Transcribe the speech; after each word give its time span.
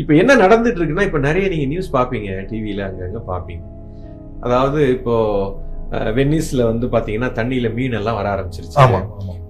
இப்ப 0.00 0.12
என்ன 0.14 0.32
நடந்துட்டு 0.36 0.78
இருக்குன்னா 0.80 1.06
இப்ப 1.06 1.20
நிறைய 1.24 1.46
நீங்க 1.48 1.66
நியூஸ் 1.66 1.94
பாப்பீங்க 1.94 2.30
டிவியில 2.50 2.84
அங்கங்க 2.86 3.20
பாப்பீங்க 3.28 3.64
அதாவது 4.42 4.80
இப்போ 4.96 5.14
அஹ், 5.92 6.10
வெனிஸ்ல 6.16 6.64
வந்து 6.66 6.86
பாத்தீங்கன்னா 6.88 7.30
தண்ணியில 7.36 7.68
மீன் 7.74 7.96
எல்லாம் 7.98 8.18
வர 8.18 8.26
ஆரம்பிச்சிருச்சு. 8.32 8.78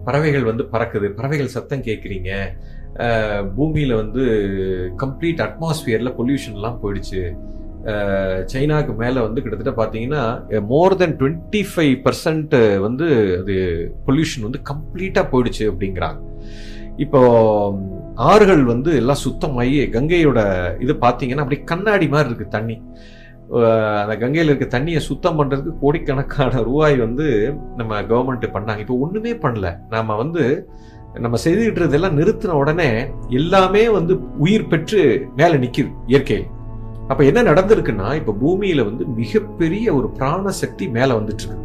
பறவைகள் 0.06 0.46
வந்து 0.48 0.64
பறக்குது. 0.70 1.08
பறவைகள் 1.16 1.54
சத்தம் 1.54 1.86
கேட்குறீங்க 1.86 2.30
பூமியில 3.56 3.92
வந்து 3.98 4.22
கம்ப்ளீட் 4.98 5.42
அட்மாஸ்பியர்ல 5.44 6.10
பொல்யூஷன்லாம் 6.16 6.80
போயிடுச்சு. 6.80 7.20
அஹ், 7.90 8.40
சைனாக்கு 8.50 8.94
மேல 8.96 9.22
வந்து 9.26 9.42
கிட்டத்தட்ட 9.42 9.74
பாத்தீங்கன்னா 9.76 10.22
more 10.66 10.96
than 10.96 11.16
twenty 11.20 11.62
five 11.70 11.94
percent 12.04 12.56
வந்து 12.80 13.06
அது 13.38 13.56
பொல்யூஷன் 14.06 14.46
வந்து 14.48 14.62
கம்ப்ளீட்டா 14.70 15.24
போயிடுச்சு 15.32 15.64
அப்படிங்கிறாங்க. 15.70 16.20
இப்போ 16.98 17.20
ஆறுகள் 18.28 18.62
வந்து 18.72 18.90
எல்லாம் 19.00 19.22
சுத்தமாகி 19.24 19.76
கங்கையோட 19.96 20.40
இது 20.84 20.92
பார்த்தீங்கன்னா 21.04 21.44
அப்படியே 21.44 21.62
கண்ணாடி 21.70 22.06
மாதிரி 22.14 22.28
இருக்குது 22.30 22.54
தண்ணி. 22.56 22.76
அந்த 24.02 24.14
கங்கையில் 24.22 24.50
இருக்க 24.50 24.66
தண்ணியை 24.74 25.00
சுத்தம் 25.08 25.38
பண்ணுறதுக்கு 25.38 25.72
கோடிக்கணக்கான 25.82 26.62
ரூபாய் 26.68 26.96
வந்து 27.06 27.26
நம்ம 27.80 28.00
கவர்மெண்ட்டு 28.10 28.54
பண்ணாங்க. 28.56 28.82
இப்போ 28.84 28.96
ஒன்றுமே 29.04 29.32
பண்ணல. 29.44 29.68
நாம் 29.94 30.18
வந்து 30.22 30.44
நம்ம 31.24 31.38
செய்துக்கிட்டு 31.44 31.88
இதெல்லாம் 31.90 32.18
நிறுத்தின 32.20 32.56
உடனே 32.62 32.90
எல்லாமே 33.38 33.84
வந்து 33.98 34.16
உயிர் 34.44 34.68
பெற்று 34.72 35.00
மேலே 35.40 35.56
நிற்கிது 35.64 35.90
இயற்கையில். 36.12 36.46
அப்போ 37.10 37.22
என்ன 37.30 37.40
நடந்திருக்குன்னா 37.50 38.08
இப்போ 38.20 38.32
பூமியில் 38.42 38.86
வந்து 38.88 39.04
மிகப்பெரிய 39.20 39.86
ஒரு 39.98 40.08
பிராண 40.18 40.50
சக்தி 40.62 40.86
மேலே 40.96 41.12
வந்துட்டு 41.20 41.56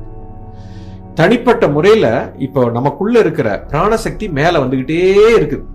தனிப்பட்ட 1.20 1.66
முறையில் 1.76 2.10
இப்போ 2.46 2.62
நமக்குள்ளே 2.78 3.20
இருக்கிற 3.26 3.50
பிராணசக்தி 3.72 4.26
மேலே 4.40 4.58
வந்துக்கிட்டே 4.64 4.98
இருக்குது. 5.38 5.66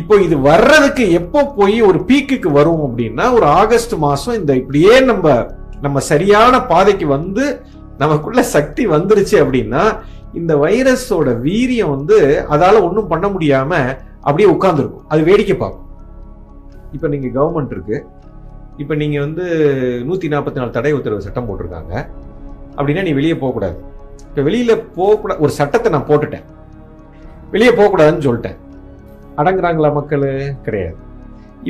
இப்போ 0.00 0.14
இது 0.26 0.36
வர்றதுக்கு 0.48 1.04
எப்போ 1.20 1.40
போய் 1.58 1.78
ஒரு 1.88 1.98
பீக்குக்கு 2.08 2.50
வரும் 2.58 2.82
அப்படின்னா 2.86 3.26
ஒரு 3.36 3.46
ஆகஸ்ட் 3.60 3.94
மாசம் 4.06 4.38
இந்த 4.40 4.52
இப்படியே 4.60 4.94
நம்ம 5.10 5.36
நம்ம 5.84 5.98
சரியான 6.10 6.54
பாதைக்கு 6.72 7.06
வந்து 7.16 7.44
நமக்குள்ள 8.02 8.40
சக்தி 8.56 8.82
வந்துருச்சு 8.94 9.36
அப்படின்னா 9.42 9.82
இந்த 10.40 10.52
வைரஸோட 10.64 11.28
வீரியம் 11.46 11.92
வந்து 11.96 12.16
அதால 12.54 12.82
ஒன்றும் 12.86 13.10
பண்ண 13.12 13.26
முடியாம 13.34 13.72
அப்படியே 14.26 14.48
உட்காந்துருக்கும் 14.54 15.06
அது 15.12 15.20
வேடிக்கை 15.28 15.56
பார்க்கும். 15.56 15.86
இப்போ 16.96 17.06
நீங்கள் 17.14 17.34
கவர்மெண்ட் 17.36 17.74
இருக்கு. 17.76 17.98
இப்போ 18.82 18.94
நீங்கள் 19.02 19.24
வந்து 19.26 19.44
நூற்றி 20.08 20.28
நாற்பத்தி 20.34 20.60
நாலு 20.60 20.76
தடை 20.76 20.92
உத்தரவு 20.98 21.26
சட்டம் 21.26 21.48
போட்டிருக்காங்க. 21.48 21.94
அப்படின்னா 22.76 23.04
நீ 23.08 23.12
வெளியே 23.20 23.36
போகக்கூடாது. 23.42 23.78
இப்போ 24.28 24.42
வெளியில் 24.48 24.84
போகக்கூடாது 24.98 25.42
ஒரு 25.46 25.52
சட்டத்தை 25.60 25.90
நான் 25.94 26.08
போட்டுட்டேன். 26.10 26.46
வெளியே 27.54 27.72
போகக்கூடாதுன்னு 27.78 28.26
சொல்லிட்டேன். 28.28 28.58
அடங்குறாங்களா 29.40 29.90
மக்கள்? 29.98 30.26
கிடையாது. 30.66 30.96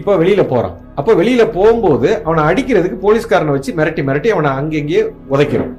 இப்போ 0.00 0.12
வெளியில் 0.20 0.50
போகிறான் 0.53 0.77
அப்போ 1.00 1.12
வெளியில் 1.20 1.53
போகும்போது 1.56 2.08
அவனை 2.27 2.42
அடிக்கிறதுக்கு 2.50 2.97
போலீஸ்காரனை 3.05 3.53
வச்சு 3.56 3.70
மிரட்டி 3.78 4.03
மிரட்டி 4.08 4.28
அவனை 4.34 4.50
அங்கங்கே 4.58 5.03
உதைக்கிறோம். 5.34 5.73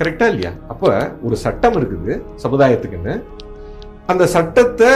கரெக்டா 0.00 0.26
இல்லையா? 0.32 0.52
அப்போ 0.72 0.88
ஒரு 1.26 1.36
சட்டம் 1.44 1.76
இருக்குது 1.80 2.12
சமுதாயத்துக்குன்னு. 2.44 3.14
அந்த 4.12 4.24
சட்டத்தை 4.34 4.90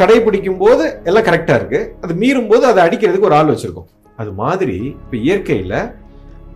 கடைபிடிக்கும் 0.00 0.60
போது 0.62 0.84
எல்லாம் 1.08 1.26
கரெக்டாக 1.28 1.58
இருக்கு. 1.60 1.80
அது 2.04 2.12
மீறும் 2.22 2.50
போது 2.50 2.64
அதை 2.70 2.80
அடிக்கிறதுக்கு 2.86 3.28
ஒரு 3.30 3.38
ஆள் 3.38 3.52
வச்சிருக்கோம். 3.52 3.88
அது 4.22 4.30
மாதிரி 4.42 4.76
இப்போ 5.04 5.16
இயற்கையில் 5.26 5.78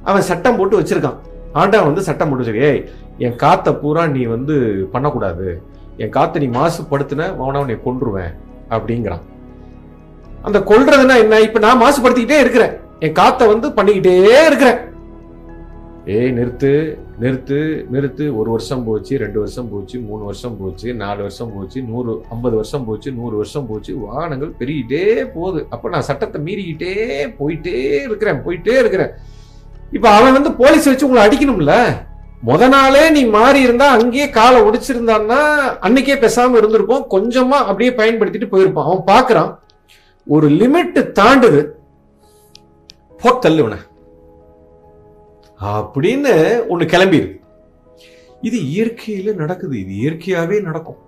அவன் 0.08 0.26
சட்டம் 0.30 0.58
போட்டு 0.58 0.78
வச்சிருக்கான். 0.80 1.20
ஆண்டவன் 1.60 1.88
வந்து 1.90 2.06
சட்டம் 2.08 2.28
போட்டு 2.30 2.42
வச்சிருக்க 2.42 2.72
ஏய் 2.72 2.82
என் 3.26 3.38
காத்தை 3.44 3.72
பூரா 3.82 4.02
நீ 4.16 4.22
வந்து 4.34 4.54
பண்ணக்கூடாது. 4.94 5.46
என் 6.02 6.14
காத்தை 6.16 6.40
நீ 6.42 6.48
மாசுபடுத்தின 6.58 7.28
அவனை 7.42 7.60
உன்னை 7.62 7.76
கொன்றுவேன். 7.86 8.34
அப்படிங்கிறான். 8.70 9.24
அந்த 10.42 10.58
கொல்றதுன்னா 10.58 11.16
என்ன? 11.16 11.40
இப்ப 11.40 11.58
நான் 11.58 11.80
மாசுபடுத்திக்கிட்டே 11.80 12.38
இருக்கிறேன். 12.38 12.74
என் 13.00 13.12
காத்தை 13.12 13.46
வந்து 13.48 13.68
பண்ணிக்கிட்டே 13.68 14.46
இருக்கிறேன். 14.46 14.78
ஏய் 16.06 16.30
நிறுத்து 16.30 16.98
நிறுத்து 17.20 17.84
நிறுத்து. 17.92 18.36
ஒரு 18.36 18.50
வருஷம் 18.50 18.84
போச்சு 18.84 19.18
ரெண்டு 19.18 19.38
வருஷம் 19.38 19.70
போச்சு 19.70 19.98
மூணு 19.98 20.24
வருஷம் 20.24 20.56
போச்சு 20.58 20.94
நாலு 20.94 21.20
வருஷம் 21.20 21.54
போச்சு 21.54 21.82
நூறு 21.82 22.24
ஐம்பது 22.30 22.54
வருஷம் 22.54 22.84
போச்சு 22.84 23.12
நூறு 23.12 23.36
வருஷம் 23.36 23.66
போச்சு. 23.66 23.98
வாகனங்கள் 23.98 24.52
பெருகிட்டே 24.58 25.24
போகுது. 25.24 25.66
அப்ப 25.70 25.88
நான் 25.88 26.02
சட்டத்தை 26.02 26.40
மீறிக்கிட்டே 26.42 26.94
போயிட்டே 27.40 28.02
இருக்கிறேன் 28.02 28.44
போயிட்டே 28.46 28.78
இருக்கிறேன். 28.78 29.10
இப்ப 29.92 30.08
அவன் 30.08 30.32
வந்து 30.32 30.52
போலீஸ் 30.52 30.86
வச்சு 30.86 31.08
உங்களை 31.08 31.28
அடிக்கணும்ல? 31.28 32.05
முத 32.44 32.68
நாளே 32.68 33.10
நீ 33.10 33.24
மாறி 33.24 33.60
இருந்தா 33.60 33.86
அங்கேயே 33.98 34.30
காலை 34.30 34.60
ஒடிச்சிருந்தான்னா 34.60 35.38
அன்னைக்கே 35.86 36.16
பேசாம 36.24 36.58
இருந்திருப்போம். 36.60 37.06
கொஞ்சமா 37.14 37.58
அப்படியே 37.70 37.90
பயன்படுத்திட்டு 37.90 38.50
போயிருப்பான். 38.50 38.88
அவன் 38.90 39.08
பாக்குறான் 39.12 39.56
ஒரு 40.26 40.48
லிமிட் 40.50 40.98
தாண்டுது. 41.20 41.62
போ 43.22 43.38
தள்ளுவன 43.42 43.76
அப்படின்னு 45.74 46.34
ஒண்ணு 46.72 46.86
கிளம்பிடு 46.92 47.28
இது 48.40 48.58
இயற்கையில 48.74 49.34
நடக்குது. 49.34 49.74
இது 49.80 49.92
இயற்கையாவே 50.02 50.62
நடக்கும். 50.62 50.98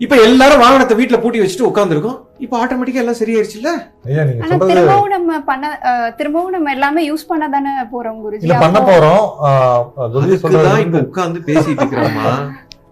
இப்ப 0.00 0.16
எல்லாரும் 0.22 0.60
வாகனத்தை 0.60 0.96
வீட்டுல 0.96 1.16
பூட்டி 1.20 1.40
வச்சுட்டு 1.40 1.68
உட்காந்துருக்கோம் 1.68 2.18
இப்ப 2.38 2.54
ஆட்டோமேட்டிக்கா 2.58 2.94
எல்லாம் 2.94 3.18
சரியாயிருச்சுல்ல? 3.18 3.70
ஐயா 4.04 4.22
நீங்க 4.24 4.42
ஆனா 4.42 4.50
சொல்றது 4.52 4.70
திரும்பவும் 4.72 5.08
நம்ம 5.08 5.40
பண்ண 5.40 5.64
அஹ், 5.84 6.10
திரும்பவும் 6.14 6.50
நம்ம 6.50 6.70
எல்லாமே 6.72 7.10
யூஸ் 7.10 7.26
பண்ண 7.26 7.48
தானே 7.48 7.72
போறோம் 7.92 8.18
குருஜி? 8.22 8.42
இல்ல 8.42 8.58
பண்ண 8.58 8.78
அப்போ- 8.78 8.90
போறோம். 8.90 9.24
ஆஹ் 9.46 9.82
சொல்றது 9.96 10.18
அதுக்குதான் 10.26 10.78
இப்ப 10.80 10.92
வந்து- 10.92 11.02
உட்கார்ந்து 11.02 11.40
பேசிட்டு 11.46 11.80
இருக்கிறோம்மா. 11.80 12.32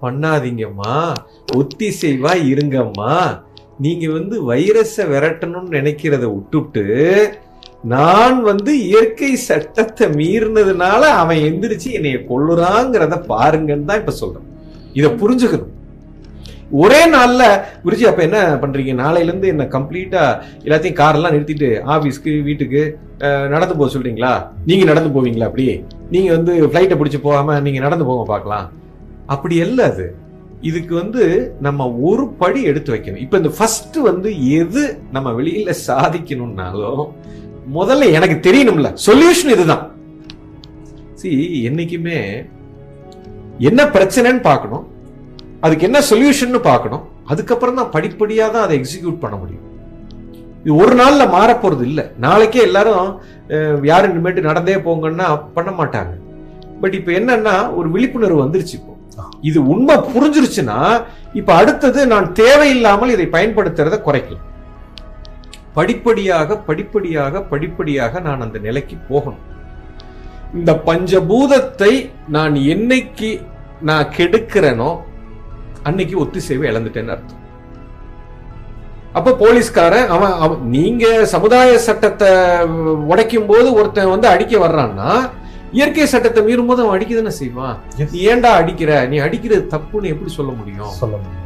பண்ணாதீங்கம்மா. 0.02 0.94
ஒத்திசைவா 1.56 2.32
இருங்கம்மா. 2.46 3.14
நீங்க 3.78 4.12
வந்து 4.12 4.52
வைரஸ 4.52 4.96
விரட்டணும்னு 5.06 5.70
நினைக்கிறத 5.70 6.24
விட்டுட்டு 6.32 6.84
நான் 7.84 8.42
வந்து 8.42 8.80
இயற்கை 8.84 9.36
சட்டத்தை 9.42 10.06
மீறினதுனால 10.12 11.02
அவன் 11.16 11.36
எந்திரிச்சு 11.42 11.92
என்னைய 11.92 12.18
கொல்லுறாங்கிறத 12.28 13.16
பாருங்கன்னு 13.28 13.84
தான் 13.84 13.98
இப்ப 13.98 14.10
சொல்றேன் 14.12 14.46
இத 14.92 15.08
புரிஞ்சுக்கணும். 15.14 15.72
ஒரே 16.82 17.00
நாள்ல 17.14 17.42
குருஜி 17.84 18.04
அப்ப 18.10 18.22
என்ன 18.22 18.38
பண்றீங்க? 18.62 18.92
நாளையில 19.02 19.30
இருந்து 19.30 19.48
என்ன 19.54 19.64
கம்ப்ளீட்டா 19.74 20.22
எல்லாத்தையும் 20.66 21.00
காரெல்லாம் 21.00 21.34
நிறுத்திட்டு 21.36 21.68
ஆபீஸ்க்கு 21.94 22.32
வீட்டுக்கு 22.48 22.82
நடந்து 23.54 23.76
போக 23.76 23.88
சொல்றீங்களா? 23.94 24.32
நீங்க 24.68 24.84
நடந்து 24.90 25.10
போவீங்களா 25.16 25.48
அப்படி 25.50 25.66
நீங்க 26.14 26.30
வந்து 26.36 26.52
ஃப்ளைட்டை 26.66 26.96
பிடிச்சி 27.00 27.20
போகாம 27.26 27.58
நீங்க 27.66 27.80
நடந்து 27.86 28.08
போங்க 28.08 28.24
பார்க்கலாம். 28.32 28.66
அப்படி 29.34 29.56
அல்ல 29.66 29.84
அது. 29.92 30.06
இதுக்கு 30.70 30.94
வந்து 30.94 31.22
நம்ம 31.60 31.86
ஒரு 32.08 32.24
படி 32.42 32.60
எடுத்து 32.70 32.90
வைக்கணும். 32.94 33.24
இப்ப 33.24 33.36
இந்த 33.36 33.50
ஃபர்ஸ்ட் 33.56 33.96
வந்து 34.08 34.28
எது 34.60 34.82
நம்ம 35.16 35.30
வெளியில 35.40 35.72
சாதிக்கணும்னாலும் 35.88 37.04
முதல்ல 37.78 38.10
எனக்கு 38.18 38.36
தெரியணும்ல. 38.48 38.90
சொல்யூஷன் 39.06 39.54
இதுதான். 39.54 39.84
சி 41.20 41.30
என்னைக்குமே 41.70 42.20
என்ன 43.58 43.82
பிரச்சனைன்னு 43.84 44.42
பார்க்கணும். 44.50 44.84
அதுக்கு 45.64 45.86
என்ன 45.88 45.98
சொல்யூஷன் 46.10 46.58
பார்க்கணும். 46.70 47.04
அதுக்கப்புறம் 47.32 47.78
தான் 47.80 47.92
படிப்படியா 47.94 48.46
தான் 48.54 48.64
அதை 48.66 48.74
எக்ஸிக்யூட் 48.80 49.22
பண்ண 49.22 49.36
முடியும். 49.42 49.64
இது 50.62 50.74
ஒரு 50.82 50.94
நாள்ல 51.00 51.24
மாற 51.34 51.50
போறது 51.62 51.84
இல்ல. 51.90 52.00
நாளைக்கே 52.24 52.60
எல்லாரும் 52.68 53.06
யாரும் 53.90 54.12
இனிமேட்டு 54.12 54.48
நடந்தே 54.48 54.76
போங்கன்னா 54.88 55.26
பண்ண 55.56 55.70
மாட்டாங்க. 55.80 56.12
பட் 56.82 56.96
இப்ப 56.98 57.12
என்னன்னா 57.20 57.54
ஒரு 57.78 57.88
விழிப்புணர்வு 57.94 58.40
வந்துருச்சு 58.44 58.74
இப்போ. 58.78 58.92
இது 59.48 59.58
உண்மை 59.72 59.94
புரிஞ்சிருச்சுன்னா 60.14 60.78
இப்ப 61.40 61.50
அடுத்தது 61.60 62.00
நான் 62.12 62.26
தேவையில்லாமல் 62.42 63.14
இதை 63.14 63.26
பயன்படுத்துறதை 63.36 63.98
குறைக்கலாம். 64.06 64.44
படிப்படியாக 65.78 66.56
படிப்படியாக 66.68 67.40
படிப்படியாக 67.52 68.20
நான் 68.26 68.44
அந்த 68.46 68.58
நிலைக்கு 68.66 68.96
போகணும். 69.10 69.44
இந்த 70.58 70.72
பஞ்சபூதத்தை 70.88 71.92
நான் 72.36 72.54
என்னைக்கு 72.74 73.30
நான் 73.88 74.12
கெடுக்கிறேனோ 74.18 74.90
அன்னைக்கு 75.88 76.14
ஒத்திசைவை 76.24 76.66
இழந்துட்டேன்னு 76.70 77.14
அர்த்தம். 77.14 77.42
அப்ப 79.18 79.34
போலீஸ்காரன் 79.42 80.08
அவன் 80.14 80.34
அவன் 80.44 80.62
நீங்க 80.76 81.04
சமுதாய 81.34 81.78
சட்டத்தை 81.88 82.30
உடைக்கும் 83.12 83.48
போது 83.50 83.68
ஒருத்தன் 83.78 84.14
வந்து 84.14 84.28
அடிக்க 84.34 84.54
வர்றான்னா 84.64 85.10
இயற்கை 85.78 86.06
சட்டத்தை 86.12 86.40
மீறும் 86.48 86.68
போது 86.70 86.82
அவன் 86.82 86.96
அடிக்க 86.96 87.12
தானே 87.14 87.32
செய்வான். 87.40 87.76
நீ 88.12 88.18
ஏன்டா 88.32 88.50
அடிக்கிற? 88.60 88.90
நீ 89.12 89.16
அடிக்கிறது 89.26 89.64
தப்புன்னு 89.74 90.12
எப்படி 90.14 90.30
சொல்ல 90.38 90.52
முடியும்? 90.58 90.92
சொல்ல 91.00 91.14
முடியும். 91.22 91.42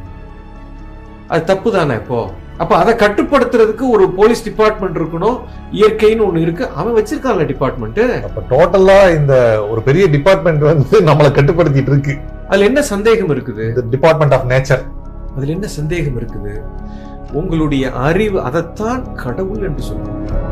அது 1.33 1.43
தப்பு 1.51 1.69
தானே 1.77 1.95
இப்போ? 2.03 2.21
அப்ப 2.63 2.73
அதை 2.81 2.93
கட்டுப்படுத்துறதுக்கு 3.03 3.85
ஒரு 3.95 4.05
போலீஸ் 4.19 4.45
டிபார்ட்மெண்ட் 4.49 4.99
இருக்கணும் 5.01 5.39
இயற்கைன்னு 5.79 6.27
ஒண்ணு 6.29 6.45
இருக்கு. 6.47 6.65
அவன் 6.81 6.97
வச்சிருக்கான்ல 6.99 7.47
டிபார்ட்மெண்ட் 7.53 8.03
அப்ப 8.27 8.43
டோட்டலா 8.53 8.99
இந்த 9.19 9.35
ஒரு 9.71 9.83
பெரிய 9.89 10.07
டிபார்ட்மெண்ட் 10.17 10.65
வந்து 10.73 10.97
நம்மளை 11.11 11.31
கட்டுப்படுத்திட்டு 11.39 11.93
இருக்கு. 11.95 12.17
அதுல 12.51 12.65
என்ன 12.65 12.83
சந்தேகம் 12.83 13.33
இருக்குது? 13.35 13.65
டிபார்ட்மெண்ட் 13.91 14.35
ஆஃப் 14.35 14.47
நேச்சர் 14.53 14.83
அதுல 15.37 15.53
என்ன 15.53 15.67
சந்தேகம் 15.67 16.17
இருக்குது? 16.21 16.53
உங்களுடைய 17.33 17.85
அறிவு 18.07 18.39
அதைத்தான் 18.41 19.03
கடவுள் 19.15 19.67
என்று 19.69 19.83
சொல்லுவாங்க 19.83 20.50